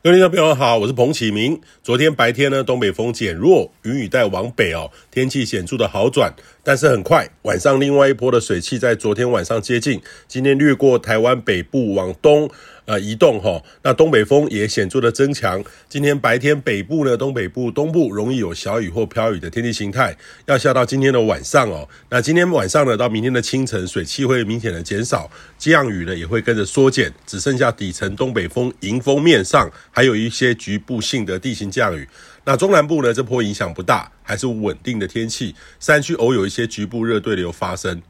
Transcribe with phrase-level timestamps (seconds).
[0.00, 1.60] 各位听众朋友好，我是彭启明。
[1.82, 6.32] 昨天白天呢，东北风减弱，云雨带往北哦，天气显著的好转。
[6.62, 12.48] 但是很快晚上，另外一波的水汽在昨天晚上接近，今天掠过台湾北部往东
[12.84, 13.64] 呃移动哈、哦。
[13.82, 15.64] 那东北风也显著的增强。
[15.88, 21.88] 今天白天北部呢，东北部、东部容易有小雨或飘雨的天气形态，要下到今天的晚上哦。
[22.10, 29.68] 那今天晚上呢，到明天的清晨，水汽会明显的减少，降雨呢也会跟着缩减，只剩下底层东北风迎风面上。
[29.98, 32.08] 还有一些局部性的地形降雨，
[32.44, 35.52] 那中南部呢，这波影响不大，还是稳定的天气。
[35.80, 38.00] 山区偶有一些局部热对流发生。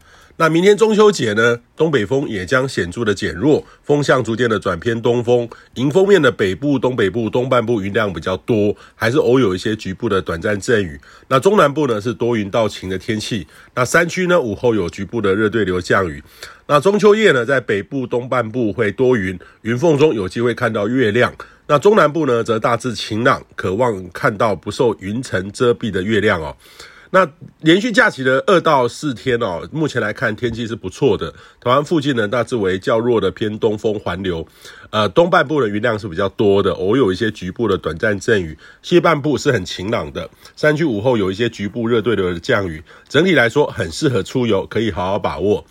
[0.40, 5.48] 那明天中秋节呢，东北风也将显著的减弱，风向逐渐的转偏东风。
[5.74, 10.96] 迎风面的北部、东北部、东半部云量比较多，还是偶有一些局部的短暂阵雨。
[11.26, 13.48] 那中南部呢，是多云到晴的天气。
[13.74, 16.22] 那山区呢，午后有局部的热对流降雨。
[16.68, 21.34] 那中秋夜呢，在北部东半部会多云，云缝中有机会看到月亮。
[21.66, 26.56] 那中南部呢，则大致晴朗，可望看到不受云层遮蔽的月亮哦。
[27.10, 27.26] 那
[27.60, 31.30] 连续假期的二到四天哦，目前来看天气是不错的。
[31.60, 34.46] 台湾附近呢，大致为较弱的偏东风环流，
[34.90, 38.56] 呃，东半部的云量是比较多的，偶有一些局部的短暂阵雨。
[38.82, 42.82] 西半部是很晴朗的，山区午后有一些局部热对流的降雨。
[43.08, 45.64] 整体来说，很适合出游，可以好好把握。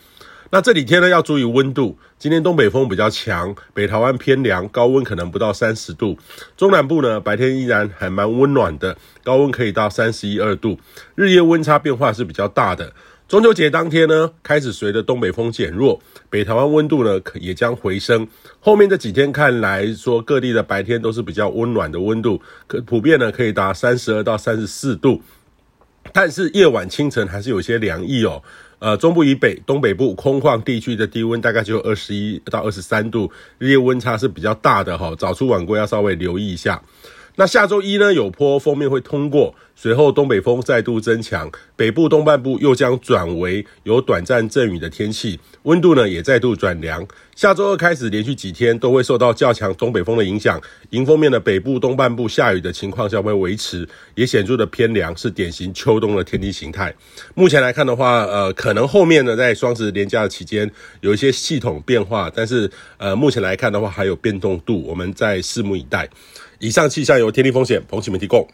[0.49, 1.97] 那这几天呢，要注意温度。
[2.17, 6.17] 今天东北风比较强，北台湾偏凉，高温可能不到三十度。
[6.55, 10.79] 中南部呢，白天依然还蛮温暖的，高温可以到三十一二度。
[11.15, 12.93] 日夜温差变化是比较大的。
[13.27, 18.25] 中秋节当天呢，开始随着东北风减弱，北台湾温度呢可也将回升。
[18.61, 25.21] 后面这几天看来说，各地的白天都是比较温暖的温度，可普遍呢可以达三十二到三十四度。
[26.19, 28.41] 但是夜晚清晨还是有些凉意哦。
[28.79, 36.81] 呃，中部以北、东北部空旷地区的低温大概只有二十一到二十三度，日夜温差是比较大的哈，早出晚归要稍微留意一下。
[37.35, 47.07] 那下周一呢，有波锋面会通过，随后东北风再度增强，北部东半部又将转为有短暂阵雨的天气，温度呢也再度转凉。
[47.35, 56.91] 下周二开始，连续几天都会受到较强东北风的影响，迎风面的北部东半部下雨的情况将会维持，也显著的偏凉，是典型秋冬的天气形态。
[57.35, 60.67] 目前来看的话，呃，可能后面呢在双十连假的期间
[61.01, 62.67] 有一些系统变化，但是
[62.97, 66.09] 呃，目前来看的话还有变动度，我们再拭目以待。
[66.57, 68.47] 以上气象由天气风险彭启明提供。